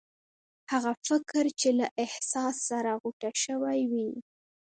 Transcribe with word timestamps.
هغه 0.71 0.91
فکر 1.07 1.43
چې 1.59 1.69
له 1.79 1.87
احساس 2.03 2.55
سره 2.69 2.89
غوټه 3.01 3.31
شوی 3.43 3.81
وي. 3.91 4.09